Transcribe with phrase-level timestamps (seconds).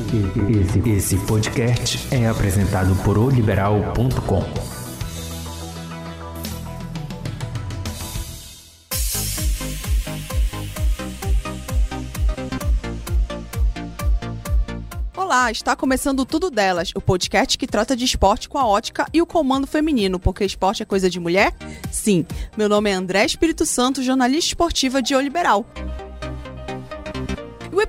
[0.00, 4.44] Esse, esse podcast é apresentado por oliberal.com.
[15.16, 19.20] Olá, está começando Tudo Delas, o podcast que trata de esporte com a ótica e
[19.20, 21.52] o comando feminino, porque esporte é coisa de mulher?
[21.90, 22.24] Sim.
[22.56, 25.66] Meu nome é André Espírito Santo, jornalista esportiva de O Liberal.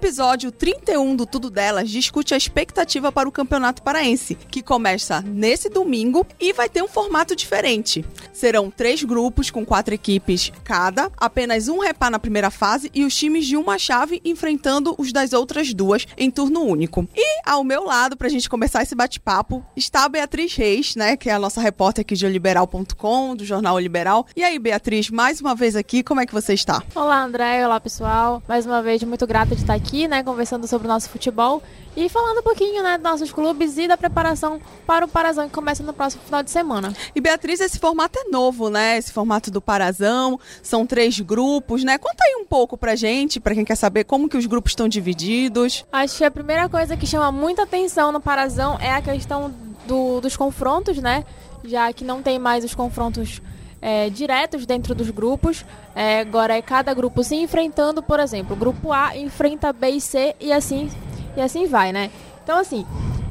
[0.01, 5.67] Episódio 31 do Tudo Delas discute a expectativa para o Campeonato Paraense, que começa nesse
[5.67, 8.05] domingo e vai ter um formato diferente.
[8.31, 13.13] Serão três grupos com quatro equipes cada, apenas um repá na primeira fase e os
[13.13, 17.05] times de uma chave enfrentando os das outras duas em turno único.
[17.13, 21.17] E ao meu lado, para a gente começar esse bate-papo, está a Beatriz Reis, né,
[21.17, 24.25] que é a nossa repórter aqui de oliberal.com, do jornal Liberal.
[24.33, 26.81] E aí, Beatriz, mais uma vez aqui, como é que você está?
[26.95, 27.65] Olá, André.
[27.65, 28.41] Olá, pessoal.
[28.47, 31.61] Mais uma vez, muito grata de estar aqui, né, conversando sobre o nosso futebol
[31.95, 35.53] e falando um pouquinho, né, dos nossos clubes e da preparação para o Parazão que
[35.53, 36.93] começa no próximo final de semana.
[37.15, 38.97] E Beatriz, esse formato é novo, né?
[38.97, 41.97] Esse formato do Parazão, são três grupos, né?
[41.97, 44.87] Conta aí um pouco pra gente, pra quem quer saber como que os grupos estão
[44.87, 45.85] divididos.
[45.91, 49.53] Acho que a primeira coisa que chama muita atenção no Parazão é a questão
[49.87, 51.25] do, dos confrontos, né?
[51.63, 53.41] Já que não tem mais os confrontos
[53.81, 55.65] é, diretos dentro dos grupos.
[55.95, 60.01] É, agora é cada grupo se enfrentando, por exemplo, o grupo A enfrenta B e
[60.01, 60.89] C e assim,
[61.35, 62.11] e assim vai, né?
[62.43, 62.85] Então, assim,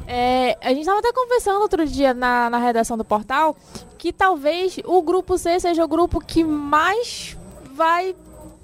[0.07, 3.55] é, a gente estava até conversando outro dia na, na redação do portal
[3.97, 7.37] que talvez o grupo C seja o grupo que mais
[7.73, 8.15] vai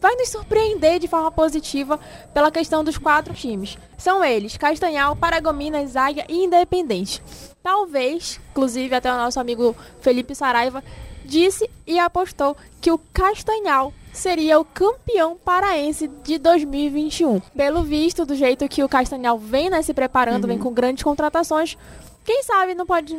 [0.02, 2.00] vai nos surpreender de forma positiva
[2.34, 3.78] pela questão dos quatro times.
[3.98, 7.22] São eles: Castanhal, Paragominas, Águia e Independente.
[7.64, 10.84] Talvez, inclusive até o nosso amigo Felipe Saraiva
[11.26, 17.40] disse e apostou que o Castanhal seria o campeão paraense de 2021.
[17.56, 20.50] Pelo visto, do jeito que o Castanhal vem né, se preparando, uhum.
[20.50, 21.78] vem com grandes contratações,
[22.26, 23.16] quem sabe não pode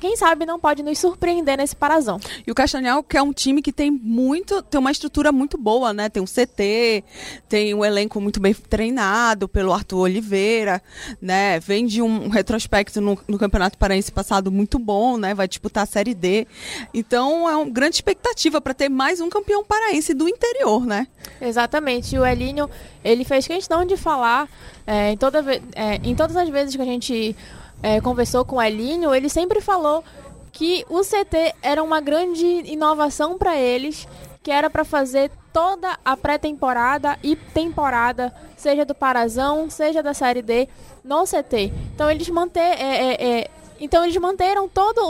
[0.00, 2.18] quem sabe não pode nos surpreender nesse parazão.
[2.44, 5.92] E o Castanhal que é um time que tem muito tem uma estrutura muito boa,
[5.92, 6.08] né?
[6.08, 7.04] Tem um CT,
[7.48, 10.82] tem um elenco muito bem treinado pelo Arthur Oliveira,
[11.22, 11.60] né?
[11.60, 15.32] Vem de um retrospecto no, no Campeonato Paraense passado muito bom, né?
[15.32, 16.46] Vai disputar a Série D.
[16.92, 21.06] Então é uma grande expectativa para ter mais um campeão paraense do interior, né?
[21.40, 22.16] Exatamente.
[22.16, 22.68] E o Elinho,
[23.04, 24.48] ele fez questão de falar
[24.86, 25.44] é, em, toda,
[25.74, 27.36] é, em todas as vezes que a gente
[27.82, 30.04] é, conversou com o Elinho, ele sempre falou
[30.52, 34.06] que o CT era uma grande inovação para eles,
[34.42, 40.42] que era para fazer toda a pré-temporada e temporada, seja do Parazão, seja da Série
[40.42, 40.68] D,
[41.02, 41.72] no CT.
[41.94, 45.00] Então eles manter, é, é, é, então eles manteram toda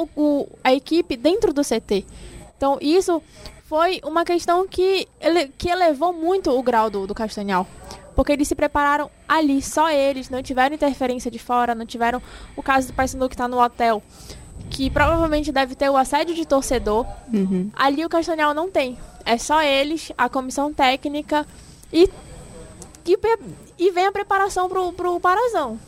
[0.63, 2.05] a equipe dentro do CT.
[2.57, 3.23] Então isso
[3.65, 7.67] foi uma questão que, ele, que elevou muito o grau do, do Castanhal
[8.15, 12.23] porque eles se prepararam ali, só eles, não tiveram interferência de fora, não tiveram
[12.57, 14.03] o caso do Paysandu que está no hotel,
[14.71, 17.07] que provavelmente deve ter o assédio de torcedor.
[17.33, 17.71] Uhum.
[17.75, 18.99] Ali o Castanhal não tem.
[19.25, 21.47] É só eles, a comissão técnica
[21.93, 22.09] e,
[23.07, 23.19] e,
[23.79, 25.79] e vem a preparação pro, pro Parazão.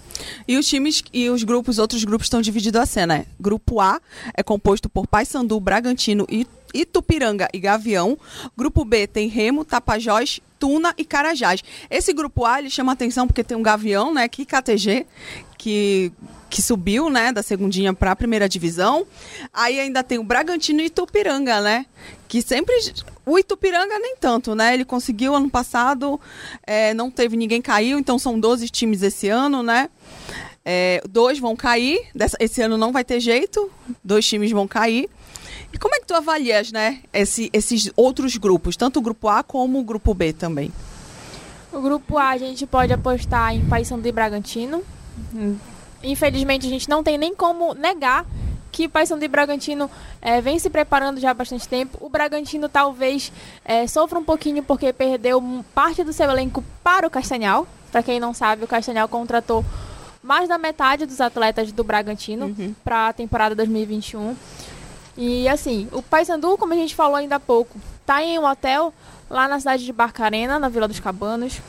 [0.49, 3.27] E os times e os grupos, outros grupos estão divididos assim, né?
[3.39, 4.01] Grupo A
[4.35, 8.19] é composto por Paysandu, Bragantino e Itupiranga e Gavião.
[8.57, 11.62] Grupo B tem Remo, Tapajós, Tuna e Carajás.
[11.91, 15.06] Esse grupo A ele chama atenção porque tem um Gavião, né, que KTG,
[15.59, 16.12] que
[16.49, 19.06] que subiu, né, da segundinha para a primeira divisão.
[19.53, 21.87] Aí ainda tem o Bragantino e Itupiranga, né?
[22.28, 22.75] Que sempre
[23.25, 24.72] o Itupiranga nem tanto, né?
[24.72, 26.21] Ele conseguiu ano passado,
[26.66, 29.91] é, não teve ninguém caiu, então são 12 times esse ano, né?
[30.65, 32.09] É, dois vão cair,
[32.41, 33.71] esse ano não vai ter jeito,
[34.03, 35.09] dois times vão cair.
[35.72, 39.43] E como é que tu avalias, né, esse, esses outros grupos, tanto o grupo A
[39.43, 40.72] como o grupo B também?
[41.72, 44.83] O grupo A a gente pode apostar em Paysandu e Bragantino.
[46.03, 48.25] Infelizmente a gente não tem nem como negar
[48.77, 49.91] que Paysandu e Bragantino
[50.21, 51.97] é, vem se preparando já há bastante tempo.
[52.00, 53.33] O Bragantino talvez
[53.65, 55.43] é, sofra um pouquinho porque perdeu
[55.75, 57.66] parte do seu elenco para o Castanhal.
[57.91, 59.65] Para quem não sabe, o Castanhal contratou
[60.22, 62.75] mais da metade dos atletas do Bragantino uhum.
[62.84, 64.36] para a temporada 2021.
[65.16, 68.92] E assim, o Paysandu, como a gente falou ainda há pouco, tá em um hotel
[69.30, 71.60] lá na cidade de Barcarena, na Vila dos Cabanos.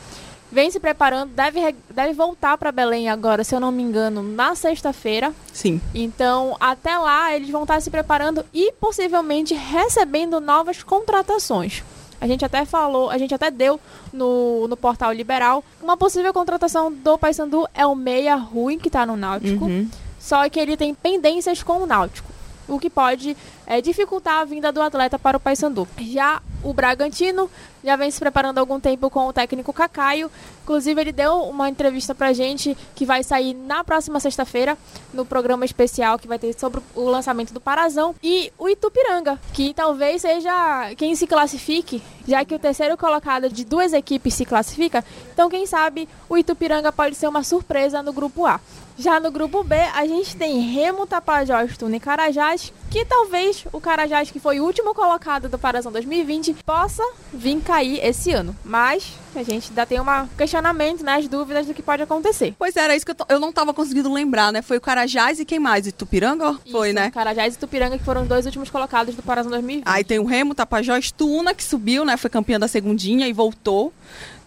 [0.49, 4.55] Vem se preparando, deve, deve voltar para Belém agora, se eu não me engano, na
[4.55, 5.33] sexta-feira.
[5.51, 5.81] Sim.
[5.94, 11.83] Então, até lá, eles vão estar se preparando e possivelmente recebendo novas contratações.
[12.19, 13.79] A gente até falou, a gente até deu
[14.11, 15.63] no, no portal Liberal.
[15.81, 19.65] Uma possível contratação do Paysandu é o Meia Rui, que está no Náutico.
[19.65, 19.88] Uhum.
[20.17, 22.37] Só que ele tem pendências com o Náutico
[22.67, 23.35] o que pode
[23.65, 25.87] é, dificultar a vinda do atleta para o Paysandu.
[25.99, 27.49] Já o Bragantino
[27.83, 30.29] já vem se preparando há algum tempo com o técnico Cacaio.
[30.63, 34.77] Inclusive, ele deu uma entrevista pra gente que vai sair na próxima sexta-feira,
[35.13, 38.13] no programa especial que vai ter sobre o lançamento do Parazão.
[38.21, 43.63] E o Itupiranga, que talvez seja quem se classifique, já que o terceiro colocado de
[43.63, 45.05] duas equipes se classifica.
[45.33, 48.59] Então, quem sabe o Itupiranga pode ser uma surpresa no grupo A.
[48.97, 53.79] Já no grupo B, a gente tem Remo, Tapajós, Tuna e Carajás, que talvez o
[53.79, 58.55] Carajás, que foi o último colocado do Parazão 2020, possa vir cair esse ano.
[58.65, 60.05] Mas a gente ainda tem um
[60.35, 62.55] questionamento, né, as dúvidas do que pode acontecer.
[62.57, 64.63] Pois era isso que eu, eu não estava conseguindo lembrar, né?
[64.63, 65.85] Foi o Carajás e quem mais?
[65.85, 66.57] E Tupiranga?
[66.71, 67.11] Foi, Isso, né?
[67.11, 69.83] Carajás e Tupiranga, que foram os dois últimos colocados do Parazão 2020.
[69.85, 72.17] Aí tem o Remo, Tapajós, Tuna, que subiu, né?
[72.17, 73.93] Foi campeã da segundinha e voltou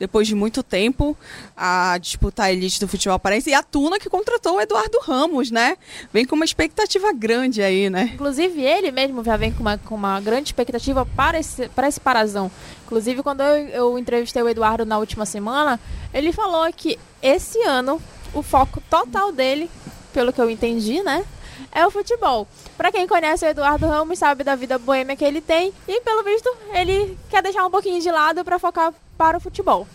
[0.00, 1.17] depois de muito tempo
[1.55, 3.50] a disputar a elite do futebol paraense.
[3.50, 5.76] E a Tuna que contratou o Eduardo Ramos, né?
[6.11, 8.12] Vem com uma expectativa grande aí, né?
[8.14, 12.00] Inclusive, ele mesmo já vem com uma, com uma grande expectativa para esse, para esse
[12.00, 12.50] Parazão.
[12.87, 15.79] Inclusive, quando eu, eu entrevistei o Eduardo na última semana,
[16.14, 18.00] ele falou que esse ano
[18.32, 19.70] o foco total dele,
[20.14, 21.25] pelo que eu entendi, né?
[21.73, 22.49] É o futebol.
[22.76, 25.73] Pra quem conhece o Eduardo Ramos, sabe da vida boêmia que ele tem.
[25.87, 29.87] E, pelo visto, ele quer deixar um pouquinho de lado para focar para o futebol.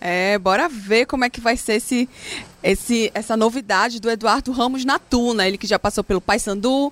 [0.00, 2.08] É, bora ver como é que vai ser esse,
[2.62, 5.46] esse, essa novidade do Eduardo Ramos na Tuna.
[5.46, 6.90] Ele que já passou pelo Paysandu,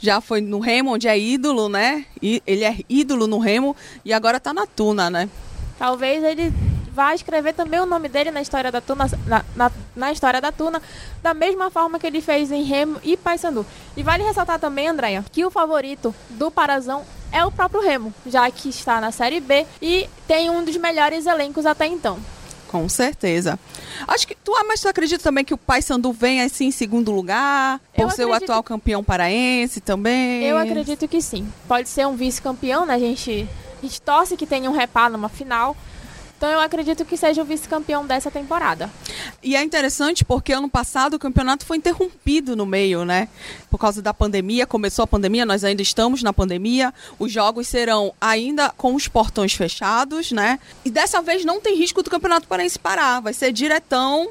[0.00, 2.06] já foi no Remo, onde é ídolo, né?
[2.22, 5.28] E ele é ídolo no Remo e agora tá na Tuna, né?
[5.76, 6.52] Talvez ele
[6.94, 10.52] vá escrever também o nome dele na história da Tuna, na, na, na história da
[10.52, 10.80] Tuna,
[11.22, 13.66] da mesma forma que ele fez em Remo e Paysandu.
[13.96, 18.48] E vale ressaltar também, Andréia, que o favorito do Parazão é o próprio Remo, já
[18.50, 22.18] que está na Série B e tem um dos melhores elencos até então.
[22.68, 23.58] Com certeza.
[24.06, 27.12] Acho que tu, ah, mas tu acredita também que o Paysandu vem assim em segundo
[27.12, 30.42] lugar, por ser o atual campeão paraense também?
[30.42, 31.46] Eu acredito que sim.
[31.68, 32.94] Pode ser um vice-campeão, né?
[32.94, 33.48] A gente,
[33.78, 35.76] a gente torce que tenha um repá numa final.
[36.44, 38.90] Então eu acredito que seja o vice-campeão dessa temporada.
[39.42, 43.30] E é interessante porque ano passado o campeonato foi interrompido no meio, né?
[43.70, 46.92] Por causa da pandemia, começou a pandemia, nós ainda estamos na pandemia.
[47.18, 50.60] Os jogos serão ainda com os portões fechados, né?
[50.84, 54.28] E dessa vez não tem risco do Campeonato Paraense parar, vai ser diretão.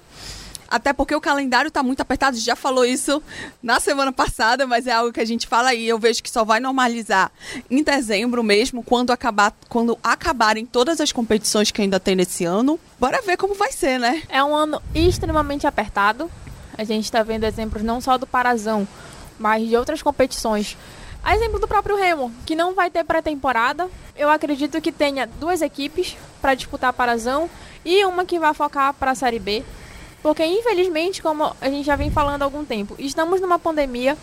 [0.73, 3.21] Até porque o calendário está muito apertado, a gente já falou isso
[3.61, 5.87] na semana passada, mas é algo que a gente fala aí.
[5.87, 7.31] Eu vejo que só vai normalizar
[7.69, 12.79] em dezembro mesmo, quando, acabar, quando acabarem todas as competições que ainda tem nesse ano.
[12.99, 14.23] Bora ver como vai ser, né?
[14.27, 16.27] É um ano extremamente apertado.
[16.75, 18.87] A gente está vendo exemplos não só do Parazão,
[19.37, 20.75] mas de outras competições.
[21.23, 23.87] A exemplo do próprio Remo, que não vai ter pré-temporada.
[24.15, 27.47] Eu acredito que tenha duas equipes para disputar Parazão
[27.85, 29.63] e uma que vai focar para a Série B.
[30.23, 34.17] Porque, infelizmente, como a gente já vem falando há algum tempo, estamos numa pandemia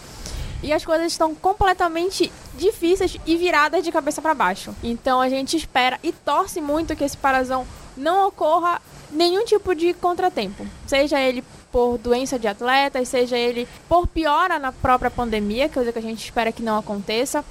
[0.63, 4.75] e as coisas estão completamente difíceis e viradas de cabeça para baixo.
[4.83, 7.67] Então a gente espera e torce muito que esse Parazão
[7.97, 8.81] não ocorra
[9.11, 14.73] nenhum tipo de contratempo, seja ele por doença de atletas, seja ele por piora na
[14.73, 17.45] própria pandemia, coisa que a gente espera que não aconteça.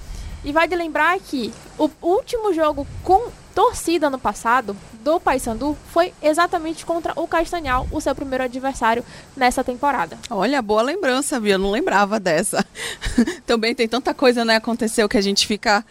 [0.44, 6.86] E vale lembrar que o último jogo com torcida no passado do Paysandu foi exatamente
[6.86, 9.04] contra o Castanhal, o seu primeiro adversário
[9.36, 10.18] nessa temporada.
[10.30, 11.57] Olha, boa lembrança, Bia.
[11.57, 12.66] Não lembrava dessa.
[13.46, 15.86] Também tem tanta coisa, né, aconteceu que a gente fica.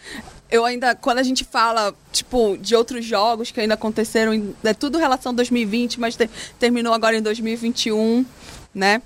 [0.51, 4.97] Eu ainda, quando a gente fala, tipo, de outros jogos que ainda aconteceram, é tudo
[4.97, 8.25] relação a 2020, mas te- terminou agora em 2021,
[8.73, 8.99] né?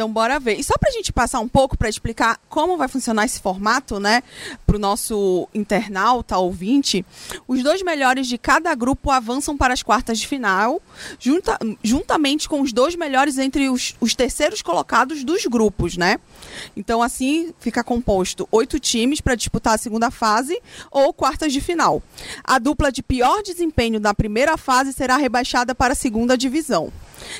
[0.00, 0.58] Então, bora ver.
[0.58, 4.22] E só pra gente passar um pouco para explicar como vai funcionar esse formato, né,
[4.66, 7.04] pro nosso internauta ouvinte,
[7.46, 10.80] os dois melhores de cada grupo avançam para as quartas de final,
[11.18, 16.18] junta- juntamente com os dois melhores entre os, os terceiros colocados dos grupos, né?
[16.74, 20.58] Então, assim, fica composto oito times para disputar a segunda fase
[20.90, 22.02] ou quartas de final.
[22.42, 26.90] A dupla de pior desempenho da primeira fase será rebaixada para a segunda divisão.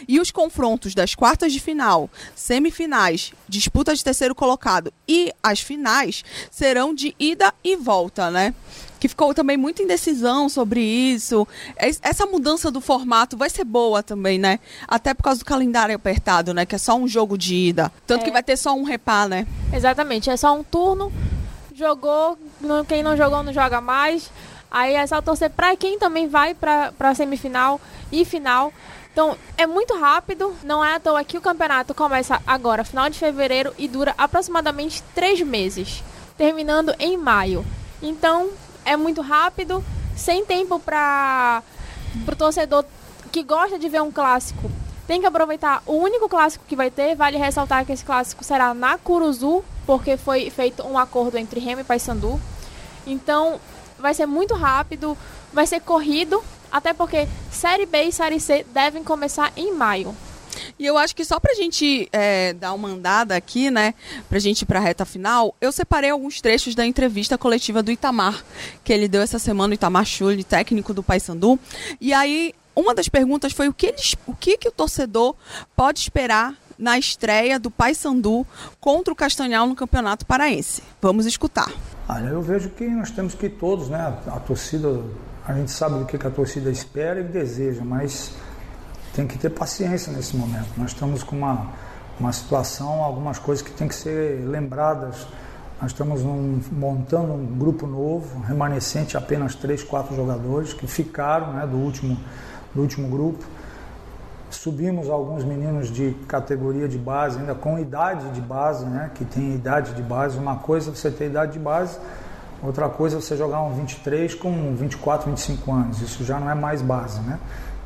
[0.08, 6.25] E os confrontos das quartas de final, semifinais, disputa de terceiro colocado e as finais
[6.50, 8.54] serão de ida e volta, né?
[8.99, 11.46] Que ficou também muita indecisão sobre isso.
[11.78, 14.58] Es- Essa mudança do formato vai ser boa também, né?
[14.87, 16.66] Até por causa do calendário apertado, né?
[16.66, 17.90] Que é só um jogo de ida.
[18.06, 18.25] Tanto É.
[18.25, 19.46] que vai ter só um repá, né?
[19.72, 21.10] Exatamente, é só um turno,
[21.75, 22.38] jogou,
[22.88, 24.30] quem não jogou não joga mais.
[24.70, 27.80] Aí é só torcer pra quem também vai pra semifinal
[28.12, 28.72] e final.
[29.12, 33.19] Então é muito rápido, não é à toa que o campeonato começa agora, final de
[33.19, 36.02] fevereiro, e dura aproximadamente três meses,
[36.37, 37.64] terminando em maio.
[38.00, 38.50] Então
[38.85, 39.85] é muito rápido,
[40.17, 41.62] sem tempo para
[42.26, 42.85] o torcedor
[43.33, 44.71] que gosta de ver um clássico.
[45.07, 47.17] Tem que aproveitar o único clássico que vai ter.
[47.17, 51.81] Vale ressaltar que esse clássico será na Curuzu, porque foi feito um acordo entre Remo
[51.81, 52.40] e Paysandu.
[53.05, 53.61] Então,
[53.99, 55.19] vai ser muito rápido,
[55.52, 60.15] vai ser corrido, até porque Série B e Série C devem começar em maio.
[60.79, 63.95] E eu acho que só pra gente é, dar uma andada aqui, né,
[64.29, 68.43] pra gente ir pra reta final, eu separei alguns trechos da entrevista coletiva do Itamar,
[68.83, 71.59] que ele deu essa semana, o Itamar Schulli, técnico do Paysandu.
[72.00, 75.35] E aí, uma das perguntas foi o que, eles, o que, que o torcedor
[75.77, 78.47] pode esperar na estreia do Paysandu
[78.81, 80.83] contra o Castanhal no Campeonato Paraense.
[81.00, 81.71] Vamos escutar.
[82.09, 85.05] Olha, eu vejo que nós temos que todos, né, a torcida,
[85.50, 88.33] a gente sabe do que a torcida espera e deseja, mas
[89.12, 90.69] tem que ter paciência nesse momento.
[90.76, 91.73] Nós estamos com uma,
[92.21, 95.26] uma situação, algumas coisas que tem que ser lembradas.
[95.83, 101.66] Nós estamos um, montando um grupo novo, remanescente apenas três, quatro jogadores que ficaram né,
[101.66, 102.16] do, último,
[102.73, 103.45] do último grupo.
[104.50, 109.52] Subimos alguns meninos de categoria de base, ainda com idade de base, né, que tem
[109.52, 110.38] idade de base.
[110.38, 111.99] Uma coisa é você ter idade de base,
[112.62, 116.00] outra coisa é você jogar um 23 com 24, 25 anos.
[116.00, 117.38] Isso já não é mais base, né?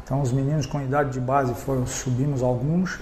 [0.05, 3.01] Então, os meninos com idade de base foram, subimos alguns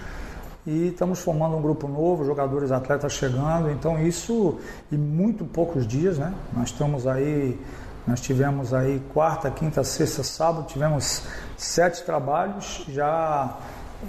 [0.65, 3.71] e estamos formando um grupo novo, jogadores atletas chegando.
[3.71, 4.59] Então, isso
[4.91, 6.33] em muito poucos dias, né?
[6.53, 7.61] Nós estamos aí,
[8.07, 11.25] nós tivemos aí quarta, quinta, sexta, sábado, tivemos
[11.57, 13.57] sete trabalhos já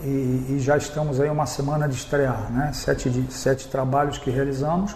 [0.04, 2.72] e, e já estamos aí uma semana de estrear, né?
[2.74, 4.96] Sete, sete trabalhos que realizamos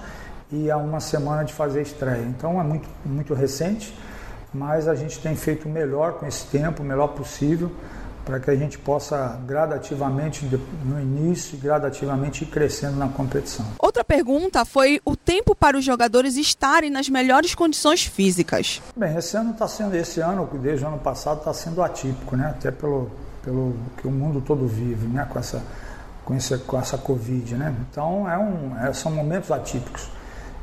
[0.51, 2.23] e há uma semana de fazer estreia.
[2.23, 3.93] Então, é muito, muito recente
[4.53, 7.71] mas a gente tem feito o melhor com esse tempo, o melhor possível,
[8.25, 10.45] para que a gente possa gradativamente,
[10.83, 13.65] no início, gradativamente ir crescendo na competição.
[13.79, 18.81] Outra pergunta foi o tempo para os jogadores estarem nas melhores condições físicas.
[18.95, 22.49] Bem, esse ano está sendo, esse ano, desde o ano passado, está sendo atípico, né?
[22.49, 23.09] Até pelo,
[23.43, 25.25] pelo que o mundo todo vive, né?
[25.29, 25.63] Com essa,
[26.25, 27.73] com essa, com essa Covid, né?
[27.89, 30.16] Então, é um, é, são momentos atípicos.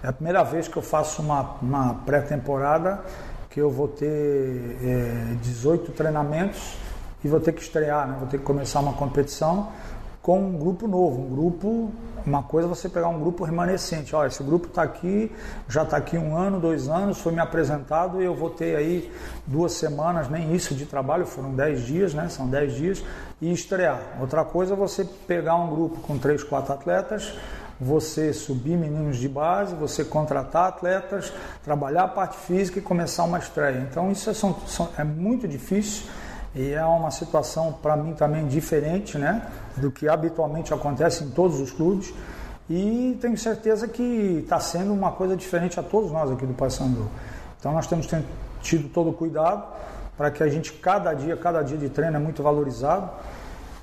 [0.05, 3.01] É a primeira vez que eu faço uma, uma pré-temporada
[3.49, 6.77] que eu vou ter é, 18 treinamentos
[7.25, 8.17] e vou ter que estrear, né?
[8.19, 9.73] vou ter que começar uma competição
[10.21, 11.91] com um grupo novo, um grupo,
[12.27, 15.33] uma coisa é você pegar um grupo remanescente, olha, esse grupo está aqui,
[15.69, 19.11] já está aqui um ano, dois anos, foi me apresentado e eu vou ter aí
[19.47, 22.29] duas semanas, nem isso de trabalho, foram dez dias, né?
[22.29, 23.03] São dez dias,
[23.41, 24.01] e estrear.
[24.21, 27.35] Outra coisa é você pegar um grupo com três, quatro atletas,
[27.81, 31.33] você subir meninos de base, você contratar atletas,
[31.65, 33.87] trabalhar a parte física e começar uma estreia.
[33.91, 36.07] Então isso é, são, são, é muito difícil
[36.55, 41.61] e é uma situação para mim também diferente né, do que habitualmente acontece em todos
[41.61, 42.15] os clubes.
[42.71, 47.11] E tenho certeza que está sendo uma coisa diferente a todos nós aqui do Paysandu.
[47.59, 48.09] Então nós temos
[48.63, 49.65] tido todo o cuidado
[50.17, 53.11] para que a gente, cada dia, cada dia de treino é muito valorizado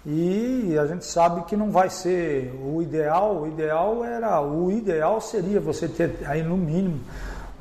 [0.06, 5.22] e a gente sabe que não vai ser o ideal, o ideal era, o ideal
[5.22, 7.00] seria você ter aí no mínimo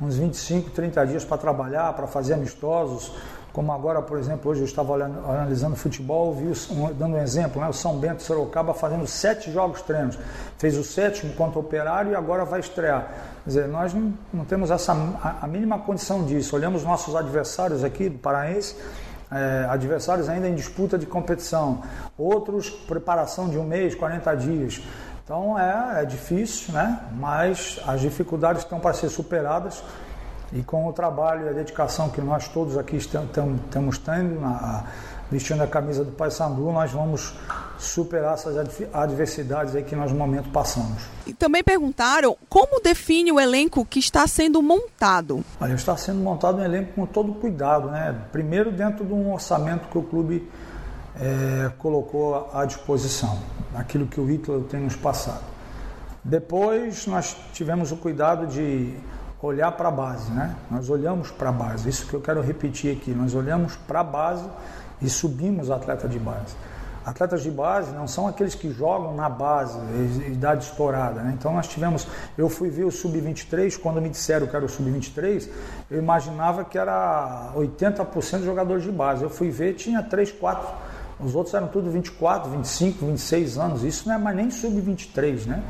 [0.01, 3.11] uns 25, 30 dias para trabalhar, para fazer amistosos,
[3.53, 7.61] como agora, por exemplo, hoje eu estava olhando, analisando futebol, vi, um, dando um exemplo,
[7.61, 10.17] né, o São Bento Sorocaba fazendo sete jogos treinos,
[10.57, 13.09] fez o sétimo contra o Operário e agora vai estrear.
[13.43, 16.55] Quer dizer, nós não, não temos essa, a, a mínima condição disso.
[16.55, 18.75] Olhamos nossos adversários aqui do Paraense,
[19.31, 21.81] é, adversários ainda em disputa de competição,
[22.17, 24.81] outros preparação de um mês, 40 dias.
[25.23, 26.99] Então é, é difícil, né?
[27.13, 29.83] mas as dificuldades estão para ser superadas
[30.51, 34.83] e com o trabalho e a dedicação que nós todos aqui estamos tendo, na,
[35.31, 37.33] vestindo a camisa do Paysandu, nós vamos
[37.79, 38.55] superar essas
[38.93, 41.01] adversidades aí que nós no momento passamos.
[41.25, 45.43] E também perguntaram como define o elenco que está sendo montado.
[45.59, 48.15] Olha, está sendo montado um elenco com todo cuidado, né?
[48.31, 50.47] Primeiro dentro de um orçamento que o clube
[51.19, 53.39] é, colocou à disposição,
[53.73, 55.43] aquilo que o Hitler tem nos passado.
[56.23, 58.93] Depois nós tivemos o cuidado de
[59.41, 60.55] olhar para a base, né?
[60.69, 64.03] Nós olhamos para a base, isso que eu quero repetir aqui, nós olhamos para a
[64.03, 64.47] base
[65.01, 66.55] e subimos o atleta de base.
[67.03, 69.79] Atletas de base não são aqueles que jogam na base,
[70.27, 71.21] idade estourada.
[71.21, 71.35] Né?
[71.37, 75.49] Então nós tivemos, eu fui ver o sub-23, quando me disseram que era o sub-23,
[75.89, 79.23] eu imaginava que era 80% de jogadores de base.
[79.23, 80.67] Eu fui ver, tinha 3, 4,
[81.19, 83.83] os outros eram tudo 24, 25, 26 anos.
[83.83, 85.63] Isso não é mais nem sub-23, né?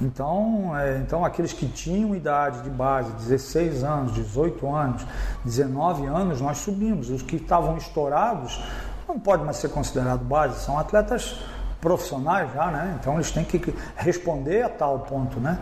[0.00, 5.06] Então, é, então, aqueles que tinham idade de base, 16 anos, 18 anos,
[5.44, 7.10] 19 anos, nós subimos.
[7.10, 8.60] Os que estavam estourados
[9.08, 11.36] não pode mais ser considerado base, são atletas
[11.80, 12.98] profissionais já, né?
[13.00, 15.58] Então eles têm que responder a tal ponto, né?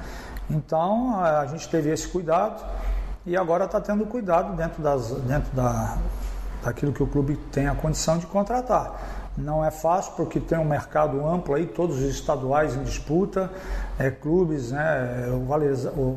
[0.51, 2.65] Então a gente teve esse cuidado
[3.25, 5.97] e agora está tendo cuidado dentro, das, dentro da,
[6.63, 8.95] daquilo que o clube tem a condição de contratar.
[9.37, 13.51] Não é fácil porque tem um mercado amplo aí, todos os estaduais em disputa,
[13.99, 15.27] é, clubes né,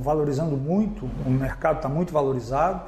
[0.02, 2.82] valorizando muito, o mercado está muito valorizado.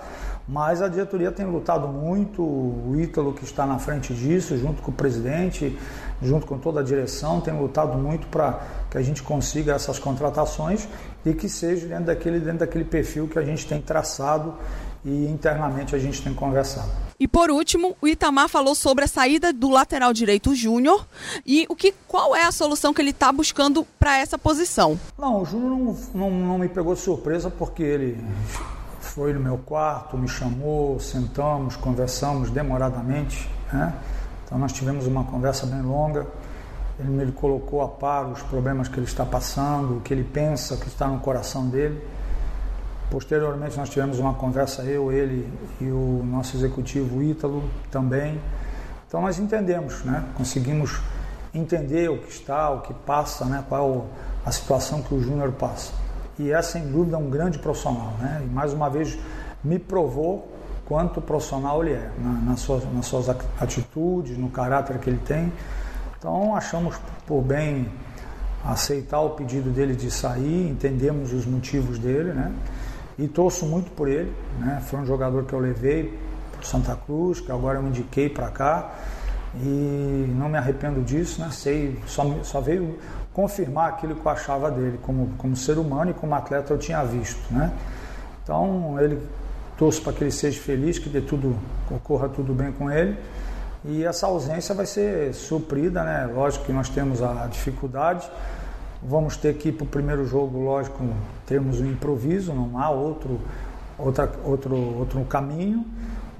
[0.48, 4.92] Mas a diretoria tem lutado muito, o Ítalo que está na frente disso, junto com
[4.92, 5.78] o presidente,
[6.22, 8.60] junto com toda a direção, tem lutado muito para
[8.90, 10.88] que a gente consiga essas contratações
[11.26, 14.56] e que seja dentro daquele, dentro daquele perfil que a gente tem traçado
[15.06, 17.11] e internamente a gente tem conversado.
[17.22, 21.06] E por último, o Itamar falou sobre a saída do lateral direito Júnior
[21.46, 25.00] e o que, qual é a solução que ele está buscando para essa posição.
[25.20, 28.20] Não, o Júnior não, não, não me pegou de surpresa porque ele
[29.00, 33.48] foi no meu quarto, me chamou, sentamos, conversamos demoradamente.
[33.72, 33.94] Né?
[34.44, 36.26] Então nós tivemos uma conversa bem longa.
[36.98, 40.74] Ele me colocou a par os problemas que ele está passando, o que ele pensa,
[40.74, 42.02] o que está no coração dele.
[43.12, 45.52] Posteriormente nós tivemos uma conversa, eu, ele
[45.82, 48.40] e o nosso executivo Ítalo também.
[49.06, 50.24] Então nós entendemos, né?
[50.38, 50.98] conseguimos
[51.54, 53.66] entender o que está, o que passa, né?
[53.68, 54.08] qual
[54.46, 55.92] a situação que o Júnior passa
[56.40, 58.14] e é sem dúvida um grande profissional.
[58.18, 58.44] Né?
[58.46, 59.20] E mais uma vez
[59.62, 60.50] me provou
[60.86, 63.28] quanto profissional ele é, na, nas, suas, nas suas
[63.60, 65.52] atitudes, no caráter que ele tem.
[66.18, 66.96] Então achamos
[67.28, 67.90] por bem
[68.64, 72.54] aceitar o pedido dele de sair, entendemos os motivos dele, né?
[73.18, 74.82] E torço muito por ele, né?
[74.88, 76.18] Foi um jogador que eu levei
[76.52, 78.92] para Santa Cruz, que agora eu indiquei para cá
[79.56, 81.50] e não me arrependo disso, né?
[81.52, 82.98] Sei, só, só veio
[83.34, 87.04] confirmar aquilo que eu achava dele como, como ser humano e como atleta eu tinha
[87.04, 87.72] visto, né?
[88.44, 89.22] Então ele
[89.78, 91.56] torço para que ele seja feliz, que dê tudo,
[91.90, 93.18] ocorra tudo bem com ele
[93.84, 96.30] e essa ausência vai ser suprida, né?
[96.34, 98.30] Lógico que nós temos a dificuldade,
[99.02, 101.04] vamos ter que ir para o primeiro jogo, lógico,
[101.46, 103.40] temos um improviso, não há outro,
[103.98, 105.86] outra, outro, outro caminho,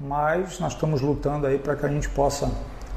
[0.00, 2.50] mas nós estamos lutando aí para que a gente possa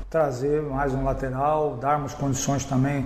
[0.10, 3.06] trazer mais um lateral, darmos condições também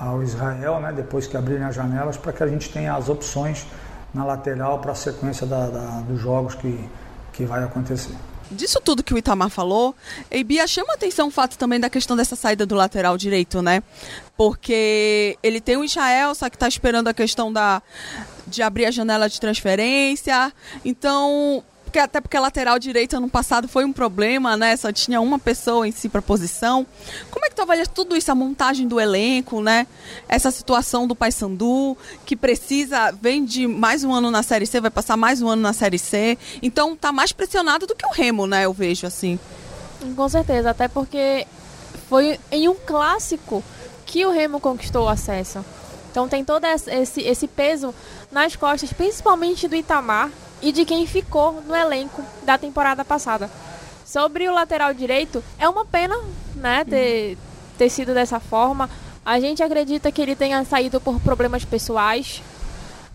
[0.00, 3.66] ao Israel, né, depois que abrirem as janelas, para que a gente tenha as opções
[4.12, 6.88] na lateral para a sequência da, da, dos jogos que,
[7.32, 8.14] que vai acontecer.
[8.50, 9.94] Disso tudo que o Itamar falou,
[10.30, 13.82] e Bia chama atenção o fato também da questão dessa saída do lateral direito, né?
[14.36, 17.82] Porque ele tem o Israel, só que está esperando a questão da,
[18.46, 20.52] de abrir a janela de transferência.
[20.84, 24.76] Então, porque, até porque a lateral direita no passado foi um problema, né?
[24.76, 26.84] Só tinha uma pessoa em si para posição.
[27.30, 29.86] Como é que tu avalia tudo isso, a montagem do elenco, né?
[30.28, 34.90] Essa situação do Paysandu, que precisa, vem de mais um ano na Série C, vai
[34.90, 36.36] passar mais um ano na Série C.
[36.60, 38.64] Então tá mais pressionado do que o Remo, né?
[38.64, 39.38] Eu vejo assim.
[40.14, 41.46] Com certeza, até porque
[42.08, 43.62] foi em um clássico
[44.04, 45.64] que o Remo conquistou o acesso.
[46.16, 47.94] Então tem todo esse, esse peso
[48.32, 50.30] nas costas, principalmente do Itamar,
[50.62, 53.50] e de quem ficou no elenco da temporada passada.
[54.02, 56.18] Sobre o lateral direito, é uma pena
[56.54, 57.36] né, ter,
[57.76, 58.88] ter sido dessa forma.
[59.26, 62.42] A gente acredita que ele tenha saído por problemas pessoais.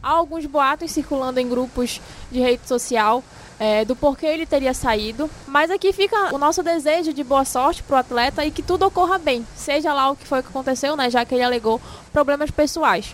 [0.04, 2.00] Há alguns boatos circulando em grupos
[2.32, 3.24] de rede social
[3.62, 5.30] é, do porquê ele teria saído.
[5.46, 8.88] Mas aqui fica o nosso desejo de boa sorte para o atleta e que tudo
[8.88, 11.80] ocorra bem, seja lá o que foi que aconteceu, né, já que ele alegou
[12.12, 13.14] problemas pessoais.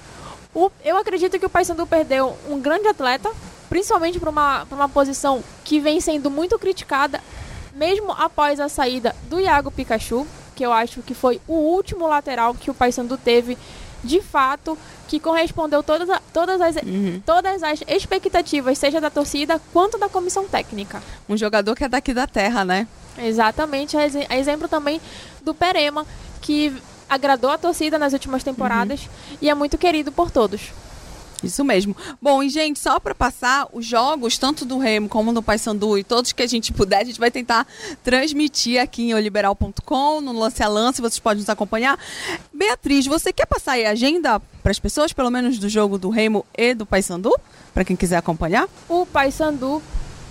[0.55, 3.29] O, eu acredito que o Paysandu perdeu um grande atleta,
[3.67, 7.21] principalmente para uma, uma posição que vem sendo muito criticada,
[7.75, 12.55] mesmo após a saída do Iago Pikachu, que eu acho que foi o último lateral
[12.55, 13.57] que o Paysandu teve
[14.03, 17.21] de fato, que correspondeu todas, todas, as, uhum.
[17.25, 21.01] todas as expectativas, seja da torcida quanto da comissão técnica.
[21.27, 22.87] Um jogador que é daqui da terra, né?
[23.17, 23.97] Exatamente,
[24.29, 25.01] exemplo também
[25.41, 26.05] do Perema,
[26.41, 26.75] que
[27.09, 29.37] agradou a torcida nas últimas temporadas uhum.
[29.41, 30.71] e é muito querido por todos.
[31.43, 31.95] Isso mesmo.
[32.21, 36.03] Bom, e gente, só para passar os jogos, tanto do Remo como do Paysandu e
[36.03, 37.67] todos que a gente puder, a gente vai tentar
[38.03, 41.97] transmitir aqui em oliberal.com, no Lance a Lance, vocês podem nos acompanhar.
[42.53, 46.09] Beatriz, você quer passar aí a agenda para as pessoas, pelo menos do jogo do
[46.09, 47.33] Remo e do Paysandu,
[47.73, 48.67] para quem quiser acompanhar?
[48.89, 49.81] O Paysandu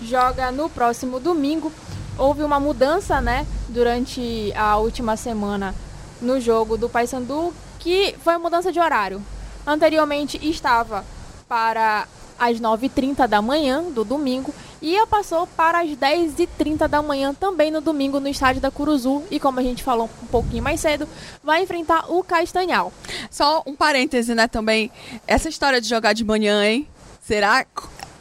[0.01, 1.71] joga no próximo domingo.
[2.17, 5.73] Houve uma mudança, né, durante a última semana
[6.21, 9.21] no jogo do Paysandu, que foi a mudança de horário.
[9.67, 11.03] Anteriormente estava
[11.45, 12.07] para
[12.39, 17.81] as 9h30 da manhã do domingo e passou para as 10h30 da manhã também no
[17.81, 21.05] domingo no estádio da Curuzu e como a gente falou um pouquinho mais cedo,
[21.43, 22.93] vai enfrentar o Castanhal.
[23.29, 24.89] Só um parêntese, né, também,
[25.25, 26.87] essa história de jogar de manhã, hein?
[27.21, 27.65] Será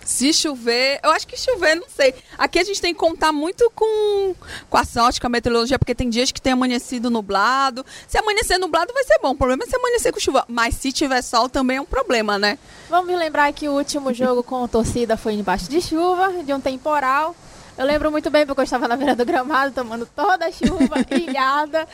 [0.06, 2.14] se chover, eu acho que chover, não sei.
[2.38, 4.34] Aqui a gente tem que contar muito com,
[4.70, 7.84] com a sorte, com a meteorologia, porque tem dias que tem amanhecido nublado.
[8.06, 9.30] Se amanhecer nublado vai ser bom.
[9.30, 10.44] O problema é se amanhecer com chuva.
[10.48, 12.56] Mas se tiver sol também é um problema, né?
[12.88, 16.60] Vamos lembrar que o último jogo com a torcida foi embaixo de chuva, de um
[16.60, 17.34] temporal.
[17.76, 21.04] Eu lembro muito bem porque eu estava na beira do gramado tomando toda a chuva,
[21.10, 21.86] ilhada.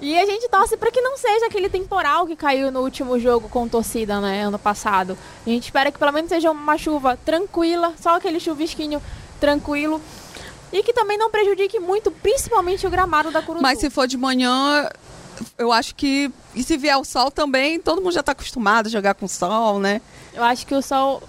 [0.00, 3.48] E a gente torce para que não seja aquele temporal que caiu no último jogo
[3.48, 5.16] com torcida, né, ano passado.
[5.46, 9.00] A gente espera que pelo menos seja uma chuva tranquila, só aquele chuvisquinho
[9.40, 10.00] tranquilo
[10.74, 13.62] e que também não prejudique muito, principalmente o gramado da Curuzu.
[13.62, 14.88] Mas se for de manhã,
[15.56, 16.30] eu acho que.
[16.52, 19.78] E se vier o sol também, todo mundo já está acostumado a jogar com sol,
[19.78, 20.00] né?
[20.32, 21.22] Eu acho que o sol.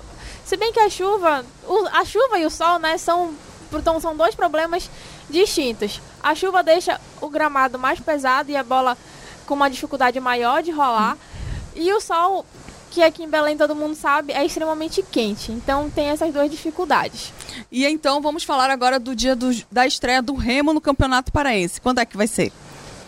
[0.43, 1.45] Se bem que a chuva.
[1.93, 3.35] a chuva e o sol, né, são.
[3.73, 4.89] Então são dois problemas
[5.29, 6.01] distintos.
[6.21, 8.97] A chuva deixa o gramado mais pesado e a bola
[9.45, 11.17] com uma dificuldade maior de rolar.
[11.75, 12.45] E o sol,
[12.91, 15.51] que aqui em Belém todo mundo sabe, é extremamente quente.
[15.51, 17.33] Então tem essas duas dificuldades.
[17.71, 21.81] E então vamos falar agora do dia do- da estreia do Remo no Campeonato Paraense.
[21.81, 22.51] Quando é que vai ser?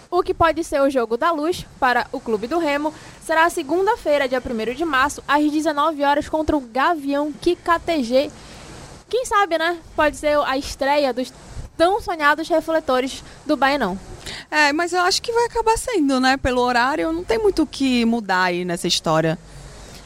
[0.09, 2.93] O que pode ser o jogo da luz para o Clube do Remo
[3.25, 8.31] será segunda-feira, dia 1 de março, às 19 horas contra o Gavião KKTG.
[9.09, 9.79] Quem sabe, né?
[9.95, 11.31] Pode ser a estreia dos
[11.77, 13.97] tão sonhados refletores do Baenão.
[14.51, 16.35] É, mas eu acho que vai acabar sendo, né?
[16.37, 19.37] Pelo horário, não tem muito o que mudar aí nessa história.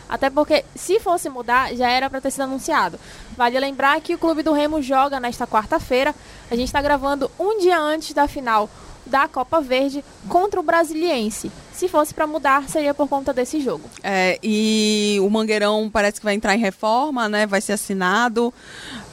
[0.07, 2.99] Até porque, se fosse mudar, já era para ter sido anunciado.
[3.37, 6.13] Vale lembrar que o Clube do Remo joga nesta quarta-feira.
[6.51, 8.69] A gente está gravando um dia antes da final
[9.05, 11.51] da Copa Verde contra o Brasiliense.
[11.73, 13.89] Se fosse para mudar, seria por conta desse jogo.
[14.03, 17.47] É, e o Mangueirão parece que vai entrar em reforma, né?
[17.47, 18.53] Vai ser assinado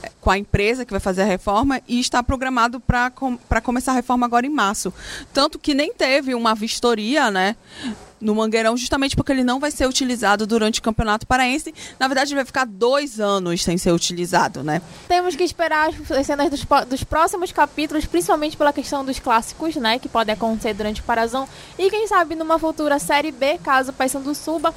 [0.03, 3.93] é, com a empresa que vai fazer a reforma e está programado para com, começar
[3.93, 4.93] a reforma agora em março.
[5.33, 7.57] Tanto que nem teve uma vistoria, né?
[8.21, 11.75] No Mangueirão, justamente porque ele não vai ser utilizado durante o Campeonato Paraense.
[11.99, 14.83] Na verdade, ele vai ficar dois anos sem ser utilizado, né?
[15.07, 19.99] Temos que esperar as cenas dos, dos próximos capítulos, principalmente pela questão dos clássicos, né?
[19.99, 21.49] Que podem acontecer durante o Parazão.
[21.79, 24.75] E quem sabe numa futura Série B, caso o Paysandu suba.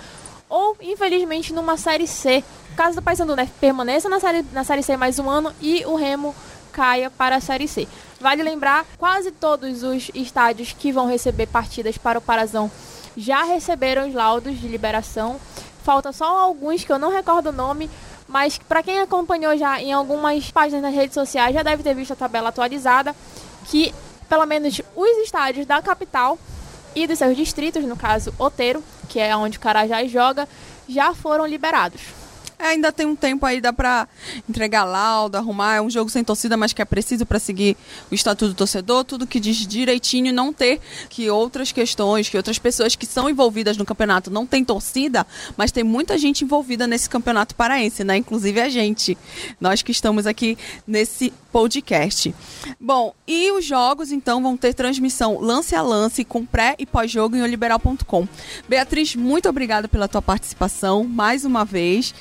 [0.48, 2.44] Ou, infelizmente, numa Série C.
[2.76, 5.96] Caso o Paysandu né, permaneça na série, na série C mais um ano e o
[5.96, 6.36] Remo
[6.72, 7.88] caia para a Série C.
[8.20, 12.72] Vale lembrar, quase todos os estádios que vão receber partidas para o Parazão
[13.16, 15.40] já receberam os laudos de liberação.
[15.84, 17.90] Falta só alguns que eu não recordo o nome,
[18.28, 22.14] mas para quem acompanhou já em algumas páginas nas redes sociais já deve ter visto
[22.14, 23.16] a tabela atualizada
[23.66, 23.94] que
[24.30, 26.38] pelo menos os estádios da capital
[26.96, 30.48] e dos seus distritos, no caso Oteiro, que é onde o Carajás joga,
[30.88, 32.02] já foram liberados.
[32.62, 34.08] É, ainda tem um tempo aí, dá pra
[34.48, 35.78] entregar laudo, arrumar.
[35.78, 37.76] É um jogo sem torcida, mas que é preciso para seguir
[38.12, 42.60] o Estatuto do Torcedor, tudo que diz direitinho não ter que outras questões, que outras
[42.60, 45.26] pessoas que são envolvidas no campeonato não tem torcida,
[45.58, 48.18] mas tem muita gente envolvida nesse campeonato paraense, né?
[48.18, 49.18] Inclusive a gente,
[49.60, 52.34] nós que estamos aqui nesse podcast.
[52.80, 57.36] Bom, e os jogos então vão ter transmissão lance a lance com pré e pós-jogo
[57.36, 58.28] em oliberal.com.
[58.70, 62.14] Beatriz, muito obrigada pela tua participação mais uma vez.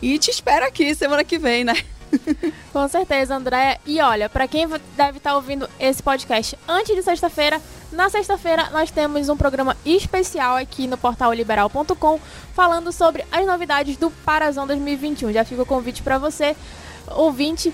[0.00, 1.74] E te espero aqui semana que vem, né?
[2.72, 3.78] Com certeza, André.
[3.86, 7.60] E olha, para quem deve estar ouvindo esse podcast antes de sexta-feira,
[7.92, 12.20] na sexta-feira nós temos um programa especial aqui no portal liberal.com
[12.54, 15.32] falando sobre as novidades do Parazão 2021.
[15.32, 16.56] Já fica o convite para você,
[17.08, 17.72] ouvinte,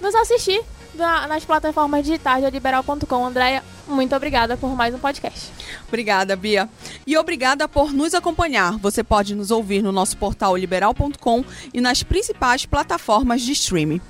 [0.00, 0.62] nos assistir
[0.94, 3.26] na- nas plataformas digitais da liberal.com.
[3.26, 5.50] Andréia, muito obrigada por mais um podcast.
[5.88, 6.68] Obrigada, Bia.
[7.06, 8.78] E obrigada por nos acompanhar.
[8.78, 14.00] Você pode nos ouvir no nosso portal liberal.com e nas principais plataformas de streaming.